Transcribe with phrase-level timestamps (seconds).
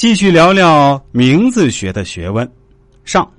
[0.00, 2.50] 继续聊聊名字学的学问。
[3.04, 3.30] 上，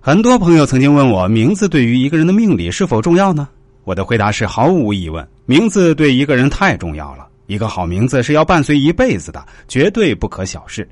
[0.00, 3.46] 很多朋友曾经问我，名字对于一个人的命理是否重要呢？
[3.84, 7.26] 我的回答是毫无疑问，名字对一个人太重要了。
[7.48, 10.88] 一个好名字是要伴随一辈子的，绝对不可小视。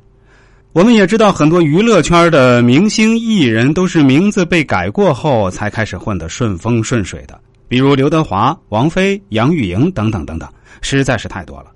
[0.75, 10.47] 我们也知道，很多娱乐圈的明星艺人都是名字被改过后才开始混得顺风顺水的，比如刘德华、王菲、杨钰莹等等等等，
[10.83, 11.73] 实在是太多了。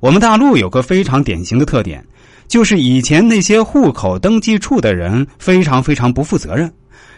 [0.00, 2.04] 我们大陆有个非常典型的特点，
[2.46, 6.72] 就是以前那些户口登记处的人非常非常不负责任，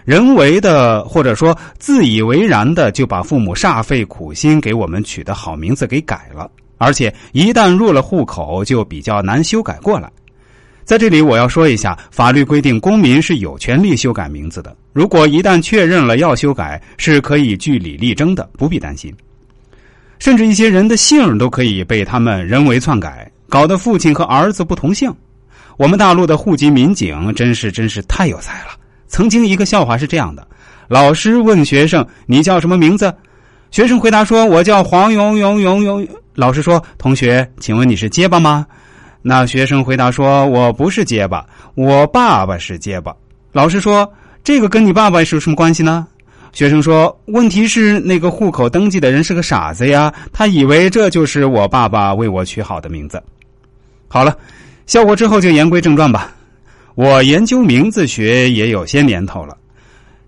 [0.04, 6.50] 人为的或者说自以为然的就把父母煞费苦心给我们取的好名字给改了。
[6.78, 10.10] 而且一旦入了户口，就比较难修改过来。
[10.82, 14.74] 在这里，我要说一下，法律规定公民是有权利修改名字的。
[14.94, 19.14] 如果一旦确认了要修改，是可以据理力争的，不必担心。
[20.20, 25.12] 甚至一些人的姓都可以被他们人为篡改，搞得父亲和儿子不同姓。
[25.78, 28.68] 我们大陆的户籍民警真是真是太有才了。
[29.08, 30.46] 曾经一个笑话是这样的：
[30.88, 33.12] 老师问学生：“你叫什么名字？”
[33.72, 38.66] 学生回答说：“我叫黄永永永永。”老师说：“同学，请问你是结巴吗？”
[39.22, 43.14] 那学生回答说：“我不是结巴，我爸爸是结巴。”
[43.52, 44.10] 老师说
[44.44, 46.06] ：“这个跟你爸爸是有什么关系呢？”
[46.52, 53.22] 学生说：“问题是那个户口登记的人是个傻子呀，他以为这就是我爸爸为我取好的名字。”
[54.08, 54.36] 好了，
[54.86, 56.34] 笑过之后就言归正传吧。
[56.96, 59.56] 我研究名字学也有些年头了，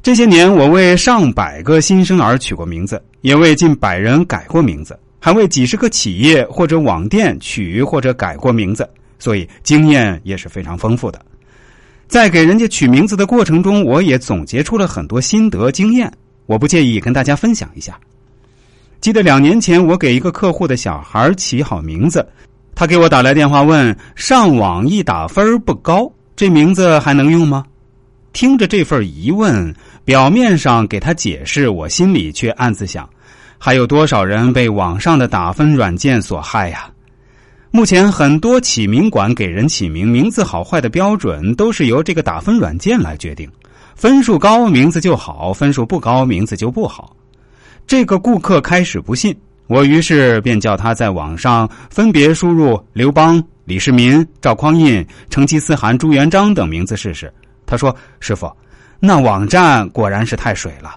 [0.03, 4.99] 这些年我为上百个新生儿取过名字，也为近百人改过名字。
[5.25, 8.89] 还为几十个企业或者网店取或者改过名字，
[9.21, 11.25] 所以经验也是非常丰富的。
[12.13, 16.13] 在给人家取名字的过程中，我也总结出了很多心得经验，
[16.45, 17.99] 我不介意跟大家分享一下。
[19.01, 22.29] 记得两年前，我给一个客户的小孩起好名字，
[22.75, 27.65] 他给我打来电话问：上网一打分不高，这名字还能用吗？
[28.35, 29.75] 听着这份疑问，
[30.05, 33.09] 表面上给他解释，我心里却暗自想。
[33.57, 36.91] 还有多少人被网上的打分软件所害呀？
[37.75, 43.51] 目前很多起名馆给人起名，名字好坏的标准都是由这个打分软件来决定。
[43.95, 47.17] 分数高名字就好，分数不高名字就不好。
[47.87, 49.35] 这个顾客开始不信，
[49.69, 57.33] 我于是便叫他在网上分别输入刘邦、李世民、赵匡胤、成吉思汗、朱元璋等名字试试。
[57.65, 58.55] 他说：“师傅，
[59.01, 60.95] 那网站果然是太水了。”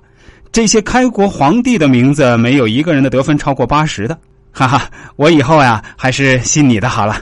[0.51, 4.17] 这些开国皇帝的名字，没有一个人的得分超过八十的，
[4.55, 4.89] 哈哈！
[5.17, 7.21] 我以后呀，还是信你的好了。